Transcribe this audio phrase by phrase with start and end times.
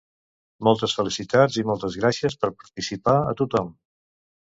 [0.67, 3.71] Moltes felicitats i moltes gràcies per participar a tothom!